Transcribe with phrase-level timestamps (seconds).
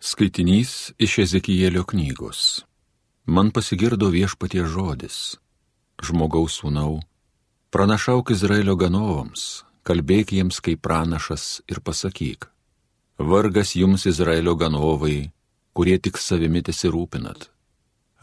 [0.00, 2.64] Skaitinys iš Ezekijėlio knygos.
[3.28, 5.36] Man pasigirdo viešpatie žodis.
[6.00, 7.02] Žmogaus sūnau,
[7.68, 12.48] pranašauk Izraelio ganovams, kalbėk jiems kaip pranašas ir pasakyk.
[13.20, 15.34] Vargas jums Izraelio ganovai,
[15.76, 17.50] kurie tik savimi tesirūpinat.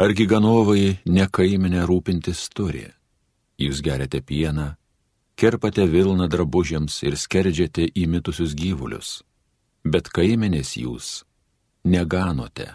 [0.00, 2.88] Argi ganovai ne kaiminę rūpintis turi?
[3.60, 4.70] Jūs geriate pieną,
[5.36, 9.20] kerpate Vilną drabužiams ir skerdžiate įmitusius gyvulius.
[9.84, 11.26] Bet kaiminės jūs
[11.86, 12.74] neganote.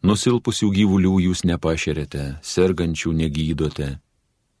[0.00, 3.88] Nusilpusių gyvulių jūs nepašerėte, sergančių negydote,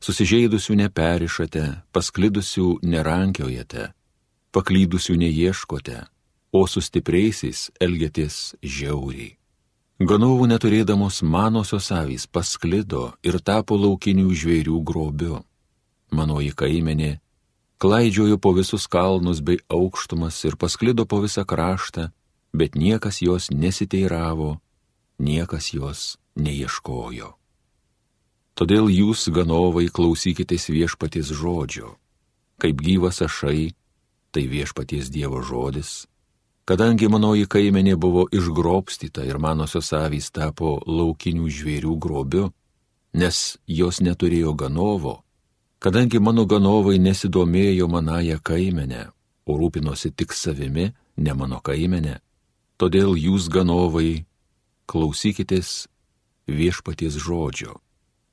[0.04, 3.90] susižeidusių neperišate, pasklidusių nerankiojate,
[4.52, 6.04] paklydusių neieškote,
[6.52, 9.36] o su stipriaisiais elgėtės žiauriai.
[10.00, 15.42] Ganovų neturėdamos manosios avys pasklido ir tapo laukinių žvėrių grobiu.
[16.12, 17.18] Manoji kaimenė
[17.80, 22.08] klaidžiojo po visus kalnus bei aukštumas ir pasklido po visą kraštą,
[22.52, 24.58] bet niekas jos nesiteiravo,
[25.18, 27.36] niekas jos neieškojo.
[28.54, 31.96] Todėl jūs, ganovai, klausykitės viešpaties žodžio.
[32.60, 33.72] Kaip gyvas ašai,
[34.30, 36.06] tai viešpaties Dievo žodis.
[36.68, 42.50] Kadangi manoji kaimenė buvo išgrobstyta ir manosios avys tapo laukinių žvėrių grobiu,
[43.16, 45.22] nes jos neturėjo ganovo,
[45.82, 49.08] kadangi mano ganovai nesidomėjo manąją kaimenę,
[49.46, 52.20] o rūpinosi tik savimi, ne mano kaimenė,
[52.80, 54.24] Todėl jūs, ganovai,
[54.88, 55.84] klausykitės
[56.48, 57.74] viešpaties žodžio.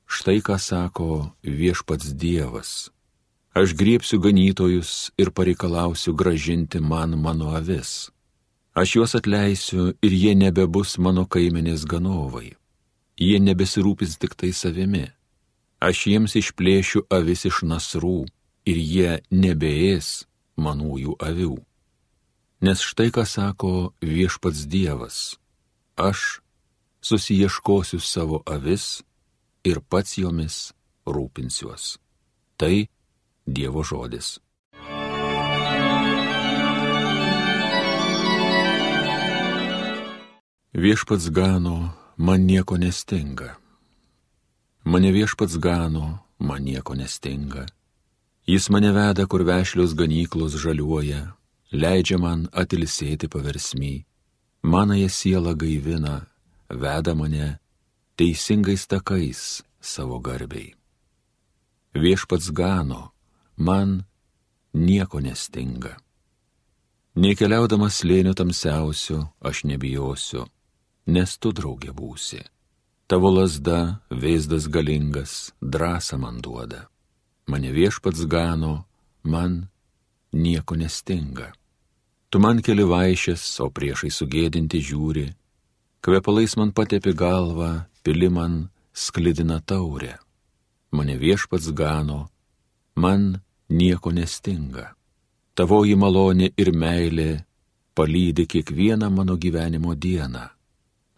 [0.08, 1.08] Štai ką sako
[1.44, 2.88] viešpats Dievas.
[3.52, 8.08] Aš griepsiu ganytojus ir pareikalausiu gražinti man mano avis.
[8.72, 12.54] Aš juos atleisiu ir jie nebebus mano kaimenės ganovai.
[13.20, 15.10] Jie nebesirūpins tik tai savimi.
[15.76, 18.24] Aš jiems išplėšiu avis iš nasrų
[18.64, 20.24] ir jie nebeės
[20.56, 21.67] manųjų avių.
[22.60, 25.38] Nes štai ką sako viešpats Dievas.
[25.94, 26.42] Aš
[27.00, 29.02] susieškosiu savo avis
[29.62, 30.74] ir pats jomis
[31.06, 32.02] rūpinsiuos.
[32.58, 32.90] Tai
[33.46, 34.42] Dievo žodis.
[40.74, 43.54] Viešpats gano, man nieko nestinga.
[44.84, 47.70] Mane viešpats gano, man nieko nestinga.
[48.46, 51.37] Jis mane veda, kur vešlios ganyklos žaliuoja,
[51.72, 54.04] leidžia man atilsėti paversmy,
[54.62, 56.26] manąją sielą gaivina,
[56.68, 57.58] veda mane
[58.16, 60.74] teisingais takais savo garbiai.
[61.94, 63.12] Viešpats gano,
[63.56, 64.04] man
[64.74, 65.96] nieko nestinga.
[67.18, 70.44] Nekeliaudamas lėniu tamsiausiu, aš nebijosiu,
[71.10, 72.44] nes tu draugė būsi.
[73.08, 76.86] Tavo lasda, vaizdas galingas, drąsą man duoda.
[77.48, 78.84] Mane viešpats gano,
[79.24, 79.66] man
[80.32, 81.52] nieko nestinga.
[82.28, 85.26] Tu man keli vaišės, o priešai sugėdinti žiūri,
[86.04, 90.18] kvepalais man patėpi galvą, pili man sklidina taurę.
[90.92, 92.28] Mane viešpats gano,
[92.96, 94.92] man nieko nestinga.
[95.56, 97.30] Tavoji malonė ir meilė
[97.98, 100.44] palydi kiekvieną mano gyvenimo dieną.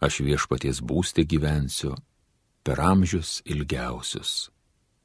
[0.01, 1.93] Aš viešpaties būstė gyvensiu
[2.63, 4.49] per amžius ilgiausius.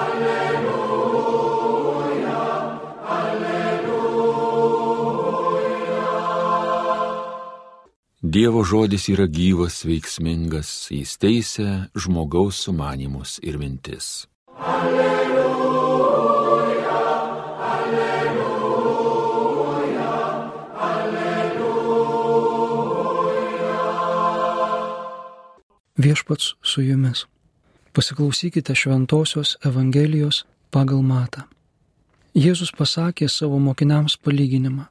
[0.00, 1.16] alleluja,
[3.18, 4.02] alleluja.
[8.22, 14.26] Dievo žodis yra gyvas, veiksmingas, jis teisia žmogaus sumanimus ir mintis.
[14.58, 15.31] Alleluja.
[26.02, 27.26] Viešpats su jumis.
[27.92, 31.44] Pasiklausykite Šventojios Evangelijos pagal matą.
[32.34, 34.88] Jėzus pasakė savo mokiniams palyginimą.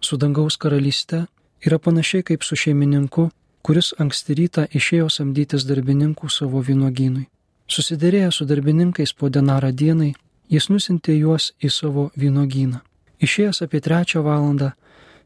[0.00, 1.20] Su dangaus karalyste
[1.66, 3.28] yra panašiai kaip su šeimininku,
[3.62, 7.28] kuris anksti rytą išėjo samdytis darbininkų savo vynogynui.
[7.68, 10.12] Susiderėję su darbininkais po denarą dienai,
[10.48, 12.82] jis nusintė juos į savo vynogyną.
[13.22, 14.72] Išėjęs apie trečią valandą,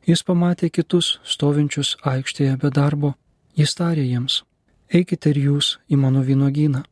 [0.04, 3.14] jis pamatė kitus stovinčius aikštėje be darbo,
[3.56, 4.42] jis tarė jiems
[4.92, 6.82] eikite ir jūs į mano vynogyną.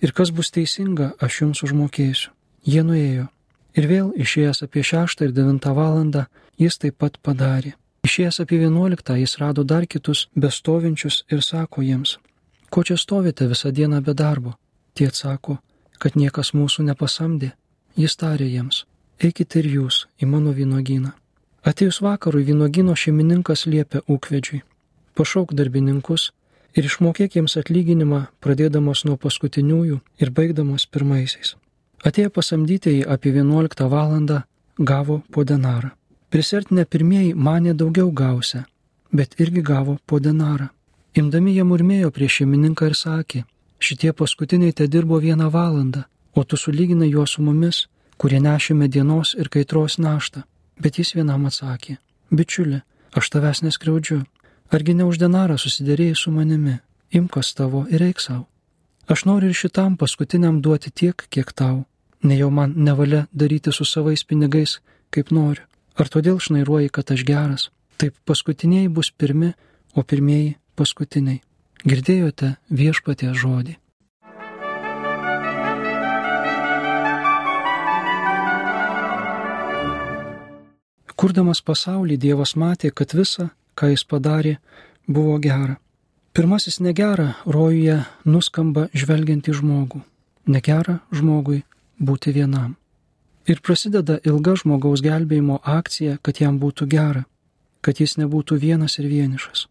[0.00, 2.32] Ir kas bus teisinga, aš jums užmokėsiu.
[2.64, 3.28] Jie nuėjo.
[3.76, 6.24] Ir vėl išėjęs apie šeštą ir devintą valandą,
[6.58, 7.74] jis taip pat padarė.
[8.08, 12.16] Išėjęs apie vienuoliktą, jis rado dar kitus bestovinčius ir sako jiems,
[12.72, 14.54] ko čia stovite visą dieną be darbo?
[14.94, 15.58] Tie atsako,
[15.98, 17.52] kad niekas mūsų nepasamdė.
[17.96, 18.84] Jis tarė jiems,
[19.20, 21.12] eikite ir jūs į mano vynogyną.
[21.60, 24.62] Atėjus vakarui vynogino šeimininkas liepė ūkvedžiui,
[25.14, 26.30] pašauk darbininkus
[26.76, 31.56] ir išmokėk jiems atlyginimą, pradėdamas nuo paskutiniųjų ir baigdamas pirmaisiais.
[32.04, 34.42] Atėję pasamdytieji apie 11 valandą
[34.78, 35.90] gavo po denarą.
[36.30, 38.64] Prisertinę pirmieji mane daugiau gausia,
[39.12, 40.68] bet irgi gavo po denarą.
[41.14, 43.40] Imdami jie murmėjo prieš šeimininką ir sakė,
[43.82, 49.34] šitie paskutiniai te dirbo vieną valandą, o tu sulyginai juos su mumis, kurie nešėme dienos
[49.34, 50.44] ir kaitros naštą.
[50.80, 51.98] Bet jis vienam atsakė,
[52.30, 52.80] bičiuli,
[53.18, 54.22] aš tavęs neskriaudžiu,
[54.70, 56.78] argi ne už denarą susidarėjai su manimi,
[57.12, 58.46] imkas tavo ir eik savo.
[59.10, 61.84] Aš noriu ir šitam paskutiniam duoti tiek, kiek tau,
[62.22, 64.78] ne jau man nevalia daryti su savais pinigais,
[65.10, 65.66] kaip noriu.
[65.98, 67.68] Ar todėl šnairuoji, kad aš geras?
[67.98, 69.52] Taip paskutiniai bus pirmi,
[69.98, 71.42] o pirmieji paskutiniai.
[71.84, 73.76] Girdėjote viešpatie žodį.
[81.20, 83.50] Kurdamas pasaulį Dievas matė, kad visa,
[83.80, 84.58] ką jis padarė,
[85.08, 85.78] buvo gera.
[86.36, 87.96] Pirmasis negera rojuje
[88.28, 90.02] nuskamba žvelgiant į žmogų.
[90.46, 91.62] Negera žmogui
[91.98, 92.76] būti vienam.
[93.48, 97.24] Ir prasideda ilga žmogaus gelbėjimo akcija, kad jam būtų gera,
[97.80, 99.66] kad jis nebūtų vienas ir vienišas.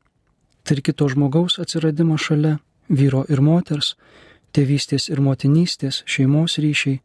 [0.63, 2.57] Tai ir kito žmogaus atsiradimas šalia
[2.89, 3.95] vyro ir moters,
[4.51, 6.99] tėvystės ir motinystės, šeimos ryšiai,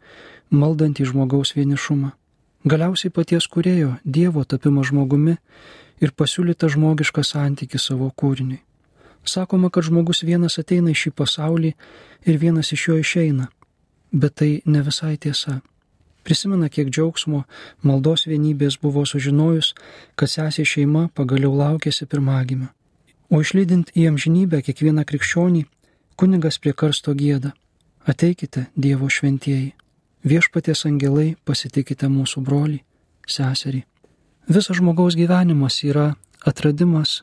[0.51, 2.15] maldant į žmogaus vienišumą.
[2.65, 5.35] Galiausiai paties kurėjo Dievo tapimas žmogumi
[6.01, 8.63] ir pasiūlyta žmogišką santyki savo kūriniui.
[9.25, 11.75] Sakoma, kad žmogus vienas ateina į šį pasaulį
[12.25, 13.51] ir vienas iš jo išeina,
[14.13, 15.61] bet tai ne visai tiesa.
[16.25, 17.43] Prisimena, kiek džiaugsmo,
[17.85, 19.75] maldos vienybės buvo sužinojus,
[20.17, 22.73] kad sesė šeima pagaliau laukėsi pirmagimio.
[23.29, 25.67] O išlydint į amžinybę kiekvieną krikščionį,
[26.17, 27.53] kunigas prie karsto gėda.
[28.09, 29.75] Ateikite, Dievo šventieji.
[30.25, 32.79] Viešpatės angelai pasitikite mūsų brolį,
[33.29, 33.83] seserį.
[34.49, 36.15] Visas žmogaus gyvenimas yra
[36.49, 37.19] atradimas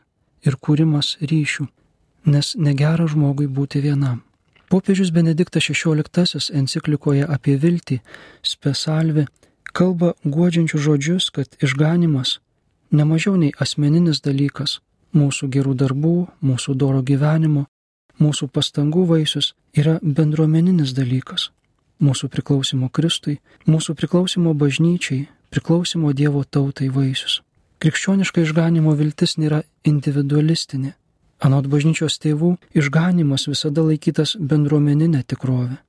[0.45, 1.65] ir kūrimas ryšių,
[2.29, 4.21] nes negera žmogui būti vienam.
[4.69, 7.97] Popiežius Benediktas XVI enciklikoje apie viltį
[8.45, 9.25] Spesalvi
[9.73, 12.37] kalba guodžiančių žodžius, kad išganimas
[12.91, 14.77] nemažiau nei asmeninis dalykas
[15.17, 16.15] mūsų gerų darbų,
[16.45, 17.65] mūsų doro gyvenimo,
[18.21, 21.49] mūsų pastangų vaisius yra bendruomeninis dalykas.
[22.01, 23.39] Mūsų priklausimo Kristui,
[23.69, 27.41] mūsų priklausimo bažnyčiai, priklausimo Dievo tautai vaisius.
[27.81, 30.95] Krikščioniška išganimo viltis nėra individualistinė,
[31.41, 35.79] Anot bažnyčios tėvų, išganimas visada laikytas bendruomeninė tikrovė,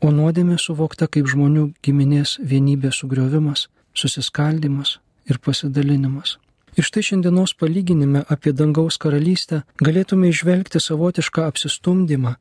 [0.00, 4.96] o nuodėmė suvokta kaip žmonių giminės vienybės sugriovimas, susiskaldimas
[5.28, 6.38] ir pasidalinimas.
[6.80, 12.32] Ir štai šiandienos palyginime apie dangaus karalystę galėtume išvelgti savotišką apsistumdymą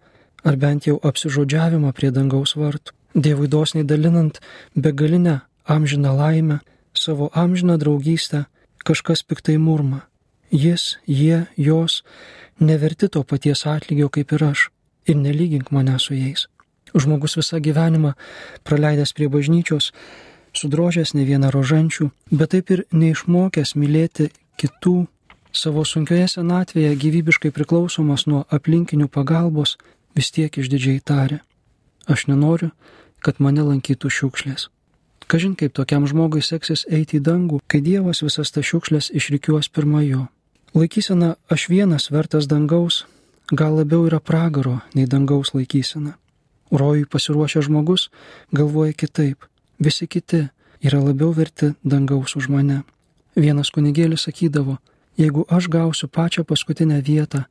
[0.48, 2.96] ar bent jau apsižodžiavimą prie dangaus vartų.
[3.16, 4.40] Dievui dosniai dalinant
[4.76, 6.60] begalinę amžiną laimę,
[6.94, 8.46] savo amžiną draugystę,
[8.84, 10.02] kažkas piktai murma.
[10.52, 12.04] Jis, jie, jos
[12.60, 14.70] neverti to paties atlygio kaip ir aš
[15.08, 16.48] ir nelygink mane su jais.
[16.96, 18.14] Žmogus visą gyvenimą
[18.64, 19.92] praleidęs prie bažnyčios,
[20.54, 25.08] sudrožęs ne vieną rožančių, bet taip ir neišmokęs mylėti kitų,
[25.52, 29.78] savo sunkioje senatvėje gyvybiškai priklausomas nuo aplinkinių pagalbos,
[30.16, 31.40] vis tiek išdidžiai tarė.
[32.12, 32.72] Aš nenoriu,
[33.22, 34.68] kad mane lankytų šiukšlės.
[35.32, 40.02] Kažin kaip tokiam žmogui seksis eiti į dangų, kai Dievas visas tas šiukšlės išrikiuos pirma
[40.04, 40.26] jo.
[40.76, 43.06] Laikysena aš vienas vertas dangaus
[43.52, 46.18] gal labiau yra pragaro nei dangaus laikysena.
[46.72, 48.10] Rojui pasiruošęs žmogus
[48.52, 49.44] galvoja kitaip.
[49.80, 50.48] Visi kiti
[50.84, 52.84] yra labiau verti dangaus už mane.
[53.36, 54.78] Vienas kunigėlis sakydavo,
[55.20, 57.46] jeigu aš gausiu pačią paskutinę vietą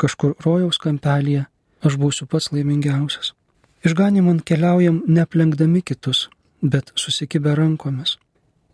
[0.00, 1.46] kažkur rojaus kampelėje,
[1.82, 3.34] aš būsiu pats laimingiausias.
[3.80, 6.28] Išganimant keliaujam neaplenkdami kitus,
[6.60, 8.18] bet susikibę rankomis.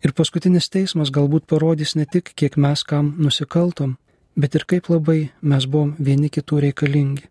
[0.03, 3.95] Ir paskutinis teismas galbūt parodys ne tik, kiek mes kam nusikaltom,
[4.35, 7.25] bet ir kaip labai mes buvom vieni kitų reikalingi.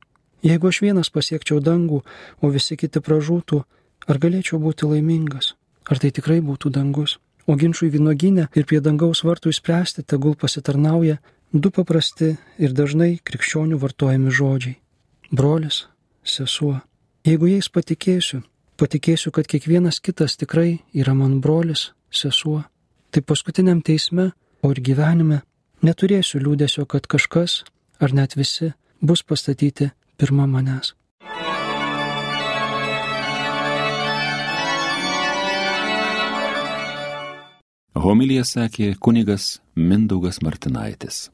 [0.46, 2.00] Jeigu aš vienas pasiekčiau dangų,
[2.40, 3.60] o visi kiti pražūtų,
[4.08, 5.54] ar galėčiau būti laimingas?
[5.84, 7.18] Ar tai tikrai būtų dangus?
[7.46, 11.20] O ginčiui vynoginė ir prie dangaus vartų įspręsti tegul pasitarnauja
[11.52, 14.76] du paprasti ir dažnai krikščionių vartojami žodžiai-
[15.36, 15.86] brolis,
[16.24, 16.80] sesuo.
[17.26, 18.44] Jeigu jais patikėsiu,
[18.78, 22.60] patikėsiu, kad kiekvienas kitas tikrai yra man brolis, sesuo,
[23.10, 24.28] tai paskutiniam teisme,
[24.62, 25.40] o ir gyvenime
[25.82, 27.64] neturėsiu liūdėsio, kad kažkas,
[27.98, 28.70] ar net visi,
[29.02, 30.94] bus pastatyti pirma manęs.
[38.06, 41.24] Homilija sakė kunigas Mindaugas Martinaitis.